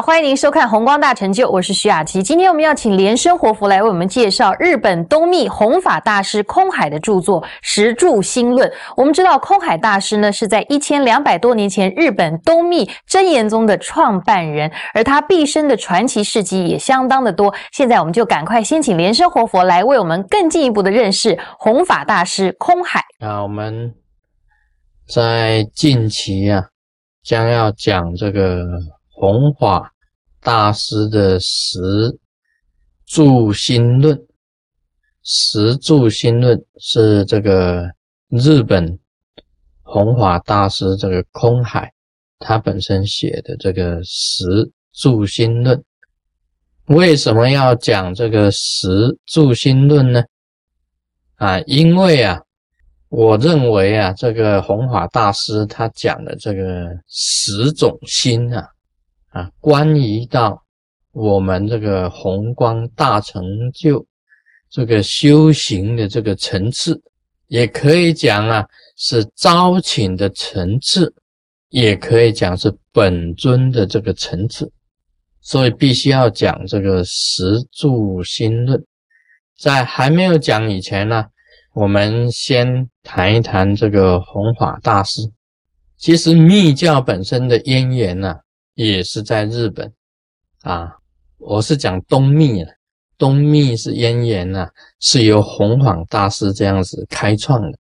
[0.00, 2.22] 欢迎您收看《红光大成就》，我是徐雅琪。
[2.22, 8.68] 今天我们要请莲生活佛来为我们介绍日本东密弘法大师空海的著作《十住心论》。
[8.96, 17.52] 我们知道空海大师呢是在一千两百多年前日本东密真言宗的创办人，而他毕生的传奇事迹也相当的多。
[17.72, 23.02] 现在我们就赶快先请莲生活佛来为我们更进一步的认识弘法大师空海。
[23.18, 23.92] 啊，我们
[25.12, 26.66] 在近期啊，
[27.24, 28.64] 将要讲这个。
[29.20, 29.92] 弘法
[30.40, 31.80] 大师的十
[33.04, 34.16] 住心论，
[35.24, 37.90] 十住心论是这个
[38.28, 38.96] 日本
[39.82, 41.92] 弘法大师这个空海
[42.38, 45.82] 他本身写的这个十住心论。
[46.86, 50.22] 为什么要讲这个十住心论呢？
[51.34, 52.40] 啊，因为啊，
[53.08, 58.64] 我认为啊，这个弘法大师他讲的这个十种心啊。
[59.38, 60.60] 啊，关于到
[61.12, 64.04] 我们这个宏光大成就
[64.68, 67.00] 这个修行的这个层次，
[67.46, 68.66] 也可以讲啊
[68.96, 71.14] 是招请的层次，
[71.68, 74.68] 也可以讲是本尊的这个层次，
[75.40, 78.84] 所以必须要讲这个十住心论。
[79.56, 81.24] 在还没有讲以前呢，
[81.74, 85.22] 我们先谈一谈这个弘法大师。
[85.96, 88.34] 其实密教本身的渊源呢。
[88.84, 89.92] 也是在日本
[90.62, 90.94] 啊，
[91.38, 92.70] 我是讲东密啊，
[93.18, 94.68] 东密是渊源呐，
[95.00, 97.76] 是由弘法大师这样子开创的。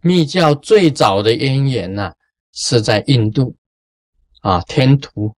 [0.00, 2.10] 密教最早的渊源呐，
[2.54, 3.54] 是在印度
[4.40, 5.36] 啊，天竺。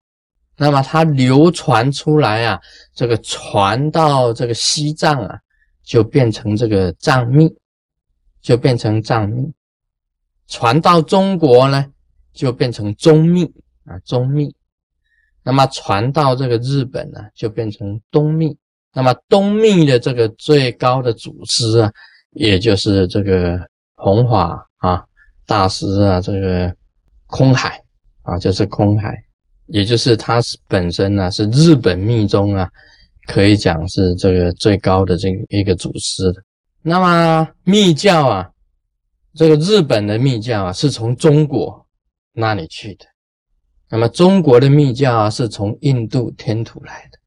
[0.55, 2.61] 那么它流传出来啊，
[2.93, 5.35] 这个传到这个西藏啊，
[5.83, 7.51] 就变成这个藏密，
[8.39, 9.51] 就变成藏密。
[10.47, 11.87] 传到中国呢，
[12.33, 13.45] 就变成中密
[13.85, 14.55] 啊，中密。
[15.43, 18.55] 那么传到这个日本呢，就变成东密。
[18.93, 21.91] 那么东密的这个最高的祖师啊，
[22.31, 23.59] 也就是这个
[23.95, 25.03] 弘法啊
[25.45, 26.75] 大师啊，这个
[27.27, 27.81] 空海
[28.23, 29.15] 啊，就是空海，
[29.67, 32.69] 也就是他本身呢是日本密宗啊，
[33.27, 36.43] 可以讲是这个最高的这一个祖师的。
[36.81, 38.51] 那么密教啊，
[39.35, 41.87] 这个日本的密教啊，是从中国
[42.33, 43.05] 那里去的。
[43.91, 47.19] 那么中国的密教啊，是从印度天土来的，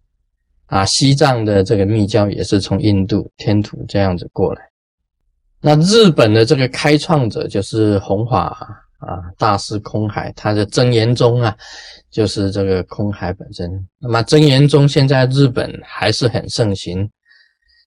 [0.76, 4.62] 啊，西藏的这个密教也是从印度天土这样子过来。
[5.60, 11.54] 那日本的这个开创者就是弘法啊大师空海，他的真言宗啊，
[12.10, 13.70] 就是这个空海本身。
[13.98, 17.06] 那么真言宗现在日本还是很盛行，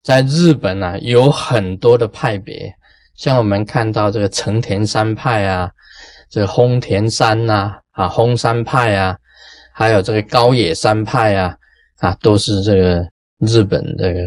[0.03, 2.73] 在日本呢有很多的派别，
[3.15, 5.71] 像我们看到这个成田山派啊，
[6.35, 7.79] 这个轰田山呐。
[7.95, 9.17] 啊，轰山派啊，
[9.71, 11.57] 还有这个高野山派啊，
[11.99, 13.07] 啊，都是这个
[13.39, 14.21] 日本这个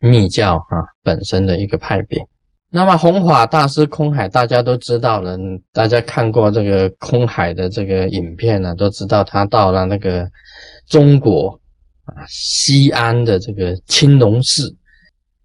[0.00, 2.20] 密教啊本身的一个派别。
[2.68, 5.38] 那么弘法大师空海，大家都知道了，
[5.72, 10.28] 大家看过这个空海的这个影片呢，都知道他到了那个
[10.88, 11.56] 中国
[12.06, 14.74] 啊西安的这个青龙寺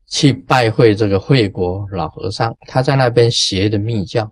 [0.08, 4.28] 去拜会这个惠国老和尚，他在那边学的密教。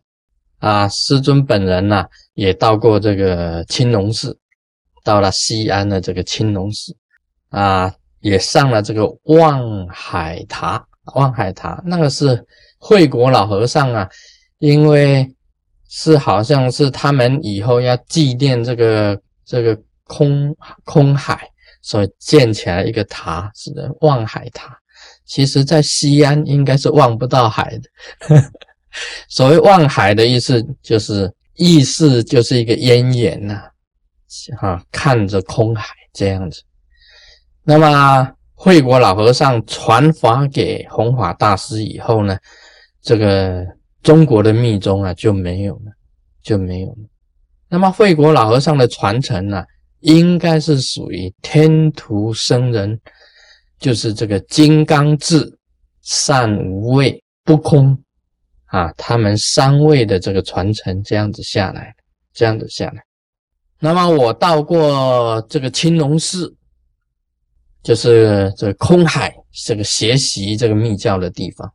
[0.65, 4.35] 啊，师尊本人呐，也到过这个青龙寺，
[5.03, 6.97] 到了西安的这个青龙寺，
[7.49, 10.83] 啊，也上了这个望海塔。
[11.13, 12.43] 望海塔那个是
[12.79, 14.09] 惠国老和尚啊，
[14.57, 15.31] 因为
[15.87, 20.51] 是好像是他们以后要祭奠这个这个空
[20.83, 21.47] 空海，
[21.83, 24.75] 所以建起来一个塔，是的，望海塔。
[25.25, 27.89] 其实，在西安应该是望不到海的
[28.27, 28.51] 呵。
[29.27, 33.61] 所谓望海的意思，就是意思就是一个渊源呐，
[34.59, 36.61] 哈，看着空海这样子。
[37.63, 42.37] 那么惠国老和尚传法给弘法大师以后呢，
[43.01, 43.65] 这个
[44.03, 45.91] 中国的密宗啊就没有了，
[46.43, 47.09] 就没有了。
[47.67, 49.63] 那么惠国老和尚的传承呢，
[50.01, 52.99] 应该是属于天图僧人，
[53.79, 55.57] 就是这个金刚智、
[56.03, 57.97] 善无畏、不空。
[58.75, 61.95] 啊，他们三位的这个传承这样子下来，
[62.33, 63.01] 这样子下来。
[63.79, 66.53] 那么我到过这个青龙寺，
[67.81, 69.33] 就是这个空海
[69.65, 71.71] 这个学习这个密教的地方。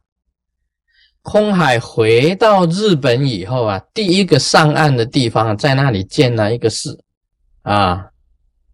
[1.22, 7.02] 空海回到日本以后啊，第一个上岸的地方在那里建了一个寺
[7.62, 8.06] 啊，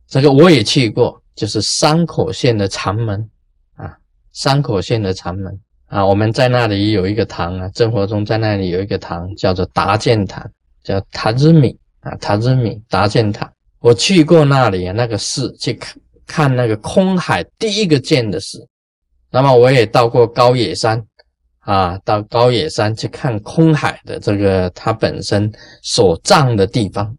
[0.09, 3.31] 这个我也去过，就是山口县的长门
[3.77, 3.97] 啊，
[4.33, 5.61] 山口县的长门。
[5.87, 10.45] 啊，我们在那里有一个堂啊，生活中在那里有一个堂，叫做达建堂，
[10.83, 13.51] 叫塔日米啊，塔日米达建堂。
[13.81, 15.97] 我去过那里啊，那个寺去看
[16.27, 18.67] 看那个空海第一个建的寺。
[19.31, 21.05] 那么我也到过高野山
[21.61, 25.53] 啊，到高野山去看空海的这个他本身
[25.83, 27.17] 所葬的地方。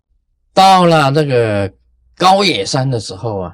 [0.53, 1.71] 到了这个
[2.17, 3.53] 高野山的时候啊，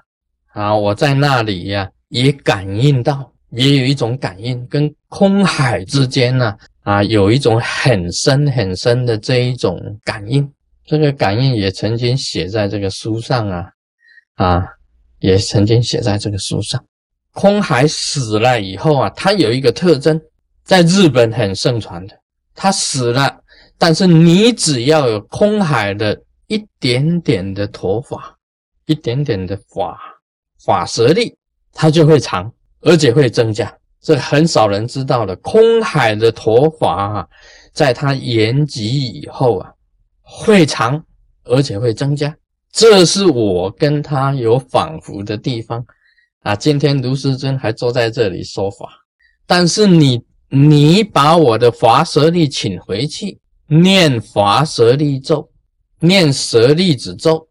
[0.54, 10.50] 啊，我在那里呀也感应到，也有一种感应，跟空海之间呢啊有一种很深很深的这一种感应。
[10.86, 13.70] 这个感应也曾经写在这个书上啊，
[14.36, 14.66] 啊，
[15.20, 16.84] 也曾经写在这个书上。
[17.32, 20.20] 空海死了以后啊，他有一个特征，
[20.64, 22.16] 在日本很盛传的。
[22.54, 23.42] 他死了，
[23.78, 28.38] 但是你只要有空海的一点点的头发，
[28.86, 29.98] 一点点的法
[30.64, 31.36] 法舌力，
[31.72, 32.54] 它就会长，
[32.84, 33.74] 而且会增加。
[34.02, 35.36] 这很少人知道的。
[35.38, 37.28] 空海的头发啊，
[37.72, 39.72] 在他延吉以后啊，
[40.22, 41.04] 会长，
[41.46, 42.36] 而且会增加。
[42.72, 45.86] 这是我跟他有仿佛的地方。
[46.42, 48.90] 啊，今天卢师尊还坐在这里说法，
[49.48, 55.50] 但是你你把我的华舌力请回去，念华舌力咒，
[56.00, 57.48] 念舍利子咒，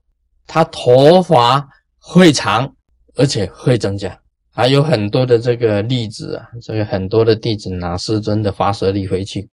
[0.46, 1.66] 他头发
[1.98, 2.70] 会长，
[3.14, 4.20] 而且会增加，
[4.54, 9.48] 还有很多的这个例子啊，这个很多的弟子拿师尊的华舌力回去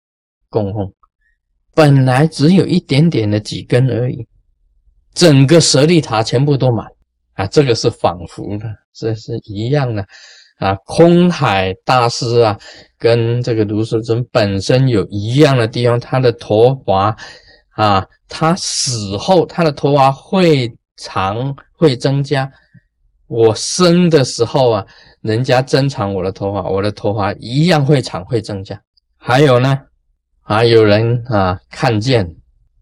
[0.49, 0.91] 供奉，
[1.75, 4.27] 本来只有一点点的几根而已，
[5.15, 6.87] 整个舍利塔全部都满。
[7.35, 8.65] 啊，这个是仿佛的，
[8.95, 10.03] 这是一样的
[10.57, 10.75] 啊。
[10.87, 12.59] 空海大师啊，
[12.97, 17.15] 跟这个卢师尊本身有一样的地方，他的头发
[17.75, 22.51] 啊，他死后他的头发会长会增加。
[23.29, 24.87] 我生的时候啊，
[25.21, 28.81] 人家增长我的头发，我的头发一样会长会增加。
[29.17, 29.79] 还有呢，
[30.43, 32.25] 啊，有人啊看见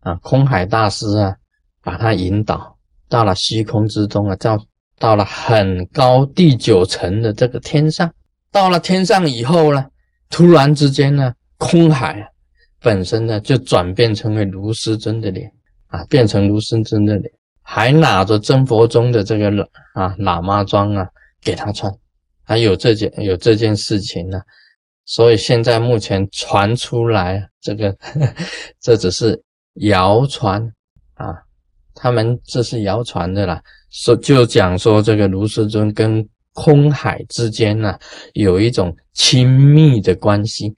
[0.01, 1.35] 啊，空海大师啊，
[1.83, 2.73] 把他引导。
[3.09, 4.59] 到了虚空之中啊，到
[4.99, 8.13] 到了很高第九层的这个天上，
[8.51, 9.87] 到了天上以后呢，
[10.31, 12.27] 突然之间呢，空海
[12.81, 15.51] 本身呢就转变成为卢师尊的脸
[15.87, 17.33] 啊，变成卢师尊的脸，
[17.65, 19.51] 还拿着真佛宗的这个
[19.95, 21.09] 啊喇嘛装啊
[21.43, 21.93] 给他穿，
[22.45, 24.41] 还有这件有这件事情呢，
[25.07, 27.97] 所以现在目前传出来这个
[28.81, 29.43] 这只是
[29.75, 30.63] 谣传
[31.15, 31.35] 啊。
[31.97, 37.97] 他们这是谣传的啦，说就讲说这个卢师尊跟空海之间呢
[38.33, 40.75] 有一种亲密的关系，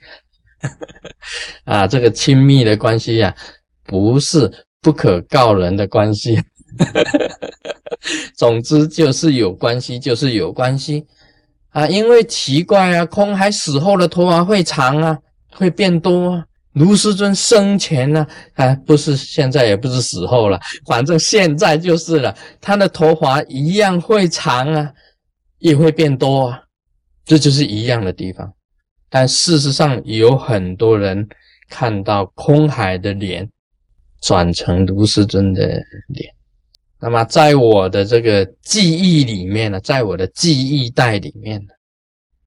[1.64, 3.34] 啊，这个亲密的关系呀，
[3.84, 6.38] 不是不可告人的关系，
[8.36, 11.06] 总之就是有关系，就是有关系
[11.70, 15.18] 啊，因为奇怪啊，空海死后的头发会长啊，
[15.52, 16.44] 会变多啊。
[16.72, 22.36] 卢师尊生前呢，啊，不是现在，也不是死后了，反正现在就是了。
[22.60, 24.92] 他的头发一样会长啊，
[25.58, 26.62] 也会变多啊，
[27.24, 28.52] 这就是一样的地方。
[29.08, 31.26] 但事实上，有很多人
[31.70, 33.48] 看到空海的脸
[34.20, 35.62] 转成卢师尊的
[36.08, 36.35] 脸。
[36.98, 41.74] 那么，在我的这个记忆里面呢，在我的记忆带里面呢，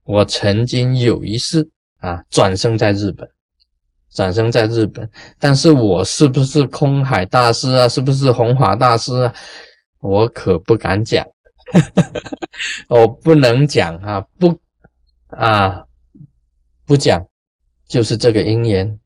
[0.03, 1.69] 我曾经有一次
[1.99, 3.29] 啊，转生在日本。
[4.11, 5.07] 转生在日本，
[5.37, 7.87] 但是我是不是空海大师啊？
[7.87, 9.33] 是不是弘法大师啊？
[10.01, 11.23] 我可不敢讲，
[12.89, 14.59] 我不能讲啊，不
[15.27, 15.85] 啊，
[16.87, 17.23] 不讲，
[17.87, 18.99] 就是这个因缘